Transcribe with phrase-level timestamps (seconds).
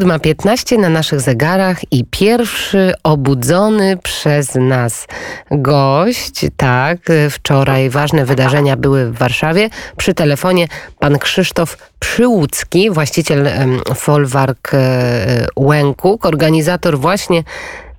[0.00, 5.06] 7.15 na naszych zegarach i pierwszy obudzony przez nas
[5.50, 6.46] gość.
[6.56, 6.98] Tak,
[7.30, 9.70] wczoraj ważne wydarzenia były w Warszawie.
[9.96, 13.48] Przy telefonie pan Krzysztof Przyłucki, właściciel
[13.94, 17.42] Folwark e, Łękuk, organizator właśnie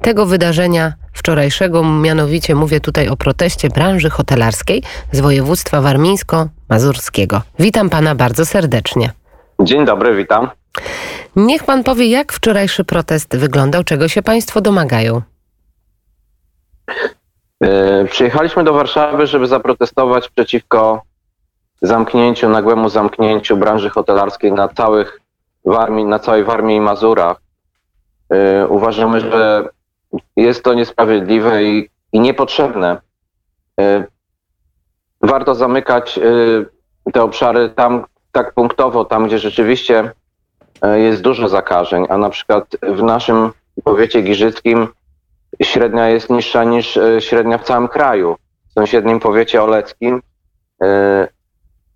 [0.01, 7.41] tego wydarzenia wczorajszego, mianowicie mówię tutaj o proteście branży hotelarskiej z województwa warmińsko-mazurskiego.
[7.59, 9.11] Witam pana bardzo serdecznie.
[9.61, 10.49] Dzień dobry, witam.
[11.37, 15.21] Niech pan powie, jak wczorajszy protest wyglądał, czego się państwo domagają?
[17.63, 21.01] E, przyjechaliśmy do Warszawy, żeby zaprotestować przeciwko
[21.81, 25.21] zamknięciu, nagłemu zamknięciu branży hotelarskiej na, całych
[25.65, 27.37] Warmii, na całej Warmii i Mazurach.
[28.29, 29.69] E, uważamy, że
[30.35, 33.01] jest to niesprawiedliwe i, i niepotrzebne.
[33.79, 34.03] E,
[35.21, 36.19] warto zamykać
[37.13, 40.11] te obszary tam tak punktowo, tam gdzie rzeczywiście
[40.95, 43.51] jest dużo zakażeń, a na przykład w naszym
[43.83, 44.87] powiecie giżyckim
[45.63, 48.35] średnia jest niższa niż e, średnia w całym kraju.
[48.69, 50.21] W sąsiednim powiecie oleckim
[50.83, 51.27] e,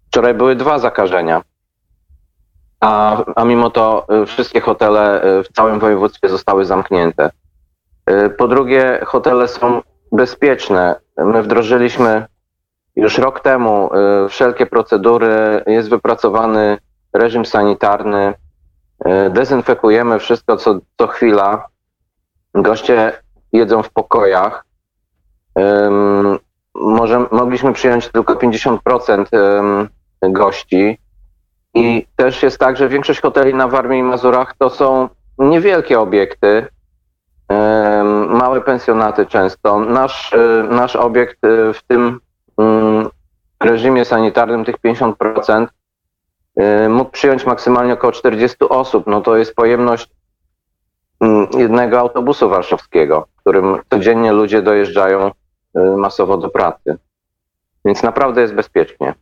[0.08, 1.42] wczoraj były dwa zakażenia,
[2.80, 7.30] a, a mimo to wszystkie hotele w całym województwie zostały zamknięte.
[8.38, 10.96] Po drugie, hotele są bezpieczne.
[11.18, 12.26] My wdrożyliśmy
[12.96, 13.90] już rok temu
[14.30, 16.78] wszelkie procedury, jest wypracowany
[17.14, 18.41] reżim sanitarny, E,
[19.30, 21.68] dezynfekujemy wszystko co, co chwila.
[22.54, 23.14] Goście
[23.54, 24.66] jedzą w pokojach.
[26.76, 29.88] Może, mogliśmy przyjąć tylko 50%
[30.22, 30.98] gości.
[31.74, 36.68] I też jest tak, że większość hoteli na Warmii i Mazurach to są niewielkie obiekty,
[38.28, 39.80] małe pensjonaty często.
[39.80, 42.20] Nasz, e, nasz obiekt e, w tym
[42.58, 43.10] mm,
[43.60, 45.81] reżimie sanitarnym, tych 50%, Y,
[46.90, 49.08] mógł przyjąć maksymalnie około 40 osób.
[49.08, 50.10] No to jest pojemność
[51.22, 55.32] mm, jednego autobusu warszawskiego, którym codziennie ludzie dojeżdżają y,
[55.98, 56.98] masowo do pracy.
[57.86, 59.14] Więc naprawdę jest bezpiecznie.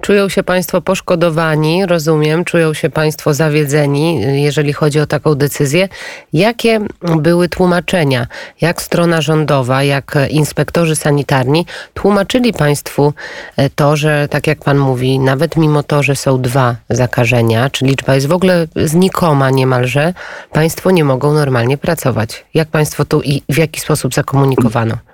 [0.00, 5.88] Czują się Państwo poszkodowani, rozumiem, czują się Państwo zawiedzeni, jeżeli chodzi o taką decyzję.
[6.32, 8.26] Jakie były tłumaczenia?
[8.60, 13.12] Jak strona rządowa, jak inspektorzy sanitarni tłumaczyli Państwu
[13.56, 17.84] e, to, że tak jak Pan mówi, nawet mimo to, że są dwa zakażenia, czy
[17.84, 20.14] liczba jest w ogóle znikoma niemalże,
[20.52, 22.44] Państwo nie mogą normalnie pracować.
[22.54, 25.05] Jak Państwo tu i w jaki sposób zakomunikowano?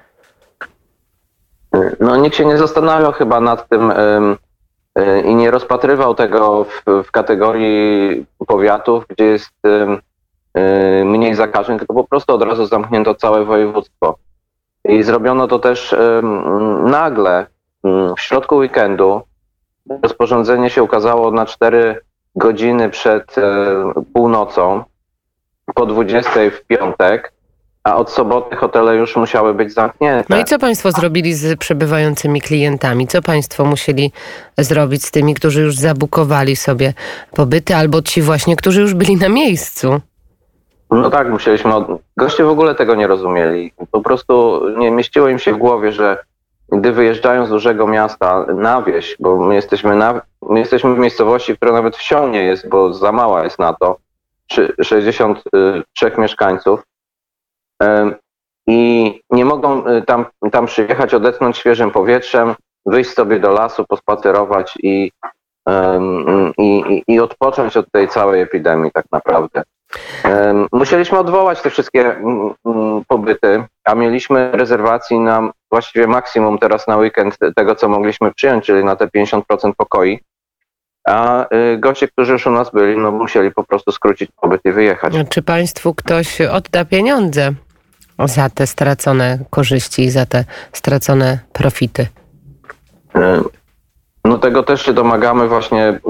[2.02, 7.10] No nikt się nie zastanawiał chyba nad tym y, i nie rozpatrywał tego w, w
[7.10, 14.16] kategorii powiatów, gdzie jest y, mniej zakażeń, tylko po prostu od razu zamknięto całe województwo.
[14.84, 15.96] I zrobiono to też
[16.84, 17.46] nagle,
[18.16, 19.22] w środku weekendu.
[20.02, 22.00] Rozporządzenie się ukazało na 4
[22.36, 23.42] godziny przed e,
[24.14, 24.84] północą,
[25.74, 27.32] po 20 w piątek
[27.84, 30.26] a od soboty hotele już musiały być zamknięte.
[30.28, 33.06] No i co Państwo zrobili z przebywającymi klientami?
[33.06, 34.12] Co Państwo musieli
[34.58, 36.94] zrobić z tymi, którzy już zabukowali sobie
[37.30, 40.00] pobyty, albo ci właśnie, którzy już byli na miejscu?
[40.90, 41.74] No tak, musieliśmy.
[41.74, 41.86] Od...
[42.16, 43.72] Goście w ogóle tego nie rozumieli.
[43.90, 46.18] Po prostu nie mieściło im się w głowie, że
[46.72, 51.56] gdy wyjeżdżają z dużego miasta na wieś, bo my jesteśmy, na, my jesteśmy w miejscowości,
[51.56, 53.96] która nawet wsią nie jest, bo za mała jest na to,
[54.82, 56.82] 63 mieszkańców,
[58.66, 62.54] i nie mogą y, tam, tam przyjechać, odetchnąć świeżym powietrzem,
[62.86, 65.10] wyjść sobie do lasu, pospacerować i,
[66.58, 69.62] i, i odpocząć od tej całej epidemii tak naprawdę.
[70.72, 76.96] Musieliśmy odwołać te wszystkie mm, mm, pobyty, a mieliśmy rezerwacji na właściwie maksimum teraz na
[76.96, 80.20] weekend tego, co mogliśmy przyjąć, czyli na te 50% pokoi.
[81.08, 84.72] A y, goście, którzy już u nas byli, no musieli po prostu skrócić pobyt i
[84.72, 85.14] wyjechać.
[85.28, 87.52] Czy państwu ktoś odda pieniądze
[88.18, 92.06] za te stracone korzyści i za te stracone profity?
[93.14, 93.40] E,
[94.24, 96.00] no tego też się domagamy właśnie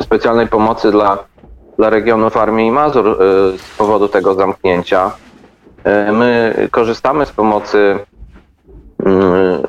[0.00, 1.18] specjalnej pomocy dla,
[1.78, 3.14] dla regionów Armii i Mazur e,
[3.58, 5.10] z powodu tego zamknięcia.
[5.84, 7.98] E, my korzystamy z pomocy
[9.04, 9.62] mm,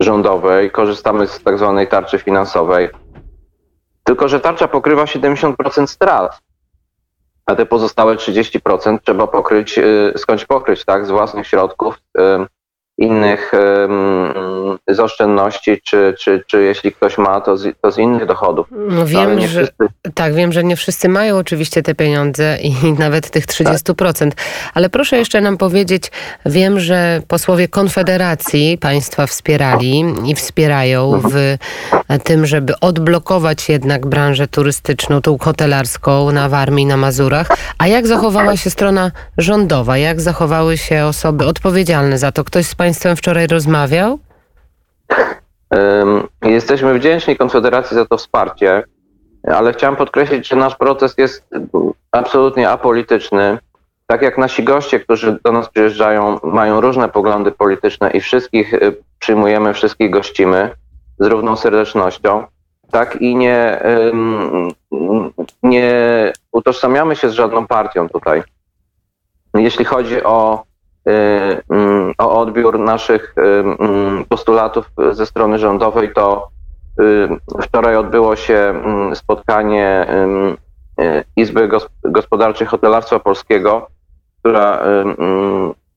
[0.00, 2.88] rządowej, korzystamy z tak zwanej tarczy finansowej.
[4.04, 6.40] Tylko, że tarcza pokrywa 70% strat
[7.46, 11.98] a te pozostałe 30% trzeba pokryć, y, skądś pokryć, tak, z własnych środków.
[13.02, 13.52] Innych
[14.88, 18.66] z oszczędności, czy, czy, czy jeśli ktoś ma, to z, to z innych dochodów.
[18.70, 19.86] No wiem, że, wszyscy...
[20.14, 24.12] tak, wiem, że nie wszyscy mają oczywiście te pieniądze i nawet tych 30%.
[24.12, 24.32] Tak.
[24.74, 26.10] Ale proszę jeszcze nam powiedzieć,
[26.46, 31.56] wiem, że posłowie Konfederacji państwa wspierali i wspierają w
[32.24, 37.48] tym, żeby odblokować jednak branżę turystyczną, tą hotelarską na Warmii, na Mazurach.
[37.78, 39.98] A jak zachowała się strona rządowa?
[39.98, 42.44] Jak zachowały się osoby odpowiedzialne za to?
[42.44, 44.18] Ktoś z Państwem wczoraj rozmawiał?
[46.42, 48.84] Jesteśmy wdzięczni Konfederacji za to wsparcie,
[49.54, 51.44] ale chciałem podkreślić, że nasz protest jest
[52.10, 53.58] absolutnie apolityczny.
[54.06, 58.96] Tak jak nasi goście, którzy do nas przyjeżdżają, mają różne poglądy polityczne i wszystkich y,
[59.18, 60.70] przyjmujemy, wszystkich gościmy
[61.18, 62.44] z równą serdecznością,
[62.90, 63.80] tak i nie,
[65.62, 65.92] nie
[66.52, 68.42] utożsamiamy się z żadną partią tutaj.
[69.54, 70.64] Jeśli chodzi o
[72.18, 76.48] o odbiór naszych y, mm, postulatów ze strony rządowej, to
[77.00, 77.28] y,
[77.62, 80.06] wczoraj odbyło się mm, spotkanie
[81.36, 81.68] Izby
[82.02, 83.86] Gospodarczej Hotelarstwa Polskiego,
[84.38, 84.82] która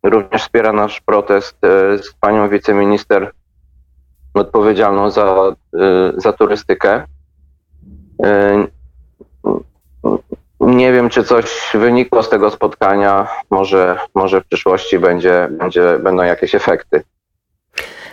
[0.03, 1.57] również wspiera nasz protest
[2.01, 3.31] z panią wiceminister
[4.33, 5.35] odpowiedzialną za,
[6.17, 7.03] za turystykę.
[10.65, 13.27] Nie wiem, czy coś wynikło z tego spotkania.
[13.49, 17.03] Może, może w przyszłości będzie, będzie, będą jakieś efekty.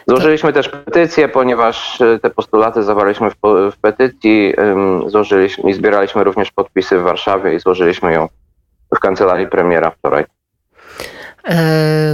[0.06, 3.37] Złożyliśmy też petycję, ponieważ e, te postulaty zawarliśmy w,
[3.72, 4.54] w petycji.
[5.06, 8.28] Złożyliśmy i zbieraliśmy również podpisy w Warszawie i złożyliśmy ją
[8.96, 10.25] w kancelarii premiera wczoraj.
[11.44, 11.56] E,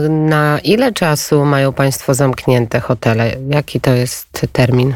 [0.08, 3.30] na ile czasu mają Państwo zamknięte hotele?
[3.48, 4.94] Jaki to jest termin?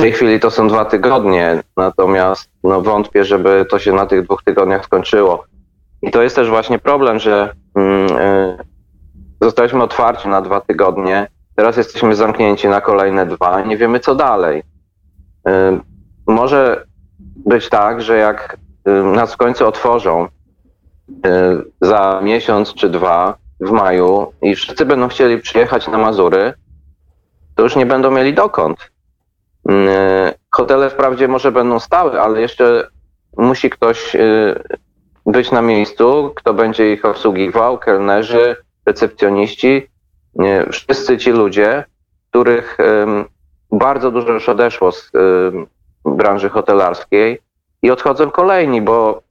[0.00, 4.42] Tej chwili to są dwa tygodnie, natomiast no, wątpię, żeby to się na tych dwóch
[4.42, 5.44] tygodniach skończyło.
[6.02, 8.58] I to jest też właśnie problem, że mm, y,
[9.40, 14.62] zostaliśmy otwarci na dwa tygodnie, teraz jesteśmy zamknięci na kolejne dwa, nie wiemy co dalej.
[15.48, 15.52] Y,
[16.26, 16.84] może
[17.36, 18.56] być tak, że jak
[18.88, 20.28] y, nas w końcu otworzą
[21.80, 26.54] za miesiąc czy dwa w maju i wszyscy będą chcieli przyjechać na Mazury,
[27.54, 28.90] to już nie będą mieli dokąd.
[29.70, 32.88] E, hotele wprawdzie może będą stałe, ale jeszcze
[33.36, 34.20] musi ktoś e,
[35.26, 38.56] być na miejscu, kto będzie ich obsługiwał, kelnerzy,
[38.86, 39.90] recepcjoniści,
[40.72, 41.84] wszyscy ci ludzie,
[42.30, 42.78] których
[43.72, 45.12] bardzo dużo już odeszło z
[46.04, 47.38] branży hotelarskiej
[47.82, 49.22] i odchodzą kolejni, bo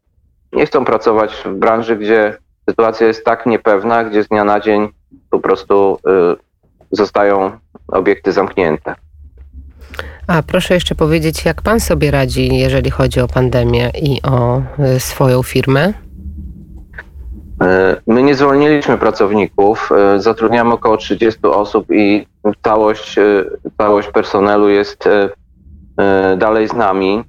[0.54, 2.38] nie chcą pracować w branży, gdzie
[2.70, 4.90] sytuacja jest tak niepewna, gdzie z dnia na dzień
[5.30, 6.36] po prostu e,
[6.92, 8.96] zostają obiekty zamknięte.
[10.30, 14.62] A proszę jeszcze powiedzieć, jak pan sobie radzi, jeżeli chodzi o pandemię i o
[14.96, 15.94] y, swoją firmę?
[17.64, 22.28] E, my nie zwolniliśmy pracowników, e, zatrudniamy około 30 osób i
[22.64, 23.44] całość, e,
[23.78, 25.10] całość personelu jest
[26.38, 27.24] dalej z nami.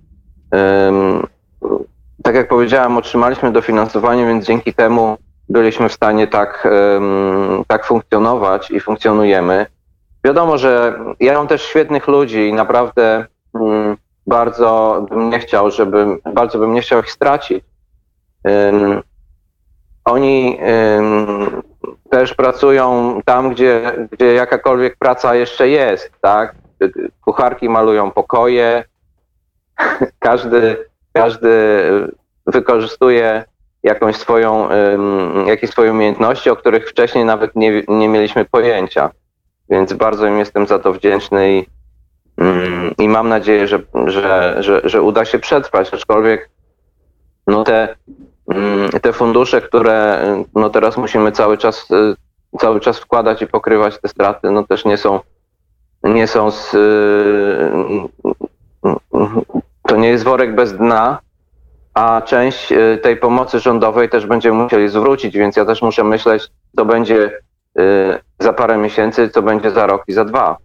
[2.23, 5.17] Tak jak powiedziałem, otrzymaliśmy dofinansowanie, więc dzięki temu
[5.49, 6.69] byliśmy w stanie tak,
[7.67, 9.67] tak funkcjonować i funkcjonujemy.
[10.25, 13.97] Wiadomo, że ja mam też świetnych ludzi i naprawdę mm,
[14.27, 17.65] bardzo bym nie chciał, żeby, bardzo bym nie chciał ich stracić.
[18.45, 19.03] Um,
[20.05, 20.59] oni
[20.97, 21.63] um,
[22.11, 26.55] też pracują tam, gdzie, gdzie jakakolwiek praca jeszcze jest, tak?
[27.21, 28.85] Kucharki malują pokoje,
[30.19, 30.77] każdy,
[31.13, 31.49] każdy
[32.47, 33.45] wykorzystuje
[33.83, 39.11] jakąś swoją, um, jakieś swoje umiejętności, o których wcześniej nawet nie, nie mieliśmy pojęcia.
[39.71, 41.67] Więc bardzo im jestem za to wdzięczny i,
[42.37, 46.51] mm, i mam nadzieję, że, że, że, że uda się przetrwać, aczkolwiek
[47.47, 47.97] no te,
[48.49, 51.89] mm, te fundusze, które no teraz musimy cały czas,
[52.59, 55.21] cały czas wkładać i pokrywać te straty, no też nie są,
[56.05, 56.71] nie są z,
[59.89, 61.19] to nie jest worek bez dna,
[61.95, 66.85] a część tej pomocy rządowej też będziemy musieli zwrócić, więc ja też muszę myśleć, co
[66.85, 67.50] będzie Y,
[68.41, 70.57] za parę miesięcy, co będzie za rok i za dwa.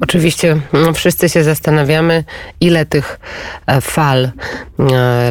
[0.00, 2.24] Oczywiście no, wszyscy się zastanawiamy,
[2.60, 3.20] ile tych
[3.66, 4.30] e, fal e,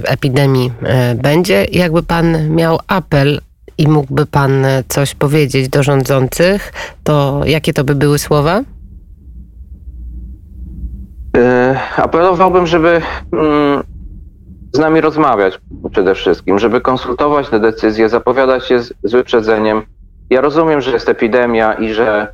[0.05, 1.65] epidemii e, będzie.
[1.71, 3.41] Jakby pan miał apel
[3.77, 8.61] i mógłby pan coś powiedzieć do rządzących, to jakie to by były słowa?
[11.97, 13.01] Apelowałbym, żeby
[13.33, 13.83] mm,
[14.73, 15.59] z nami rozmawiać
[15.91, 19.81] przede wszystkim, żeby konsultować te decyzje, zapowiadać je z, z wyprzedzeniem.
[20.29, 22.33] Ja rozumiem, że jest epidemia i że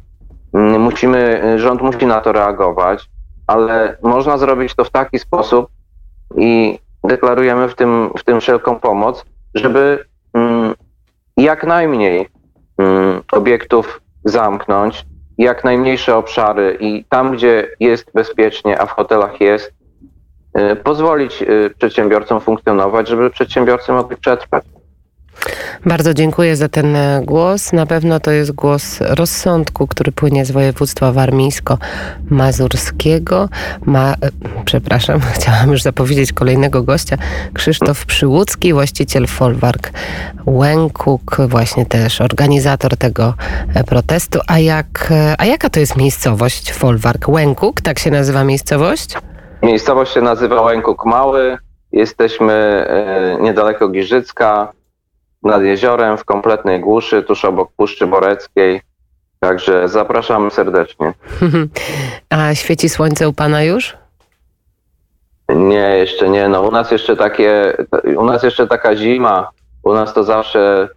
[0.53, 3.10] mm, musimy, rząd musi na to reagować,
[3.48, 5.67] ale można zrobić to w taki sposób
[6.38, 9.25] i deklarujemy w tym, w tym wszelką pomoc,
[9.56, 10.74] żeby mm,
[11.38, 12.29] jak najmniej
[12.77, 15.06] mm, obiektów zamknąć,
[15.38, 19.74] jak najmniejsze obszary i tam, gdzie jest bezpiecznie, a w hotelach jest,
[20.84, 24.64] pozwolić y, przedsiębiorcom funkcjonować, żeby przedsiębiorcy mogli przetrwać.
[25.86, 27.74] Bardzo dziękuję za ten e, głos.
[27.74, 33.50] Na pewno to jest głos rozsądku, który płynie z województwa warmińsko-mazurskiego.
[33.86, 34.16] Ma, e,
[34.66, 37.18] przepraszam, chciałam już zapowiedzieć kolejnego gościa.
[37.54, 39.92] Krzysztof Przyłucki, właściciel Folwark
[40.46, 43.34] Łękuk, właśnie też organizator tego
[43.74, 44.40] e, protestu.
[44.48, 47.82] A, jak, a jaka to jest miejscowość Folwark Łękuk?
[47.82, 49.18] Tak się nazywa miejscowość?
[49.68, 51.58] Miejscowość się nazywa Łękuk Mały.
[51.92, 54.74] Jesteśmy e, niedaleko Giżycka,
[55.44, 58.82] nad jeziorem, w kompletnej głuszy, tuż obok Puszczy Boreckiej.
[59.40, 61.14] Także zapraszamy serdecznie.
[62.30, 63.98] A świeci słońce u pana już?
[65.50, 66.50] Nie, jeszcze nie.
[66.50, 67.78] No, u nas jeszcze takie,
[68.18, 69.50] u nas jeszcze taka zima.
[69.84, 70.90] U nas to zawsze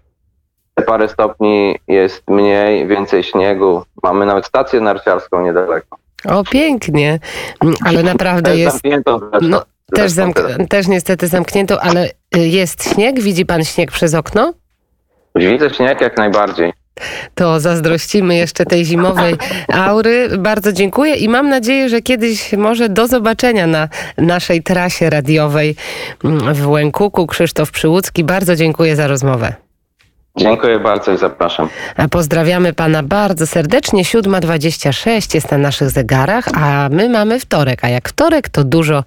[0.75, 3.83] te parę stopni jest mniej, więcej śniegu.
[4.03, 6.00] Mamy nawet stację narciarską niedaleko.
[6.25, 7.19] O, pięknie.
[7.63, 8.73] Mm, Ale naprawdę Też jest.
[8.73, 9.49] zamkniętą zresztą.
[9.49, 13.21] No, też, Zresztą zamk- też niestety zamknięto, ale y, jest śnieg.
[13.21, 14.55] Widzi pan śnieg przez okno?
[15.35, 16.73] Widzę śnieg jak najbardziej.
[17.35, 19.35] To zazdrościmy jeszcze tej zimowej
[19.73, 20.29] aury.
[20.39, 25.77] Bardzo dziękuję i mam nadzieję, że kiedyś może do zobaczenia na naszej trasie radiowej
[26.25, 27.27] mm, w Łękuku.
[27.27, 29.55] Krzysztof Przyłucki, bardzo dziękuję za rozmowę.
[30.37, 31.69] Dziękuję bardzo i zapraszam.
[32.11, 34.03] Pozdrawiamy pana bardzo serdecznie.
[34.03, 37.85] 7.26 jest na naszych zegarach, a my mamy wtorek.
[37.85, 39.05] A jak wtorek, to dużo